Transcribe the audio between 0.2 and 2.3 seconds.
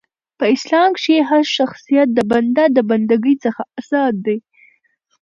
په اسلام کښي هرشخصیت د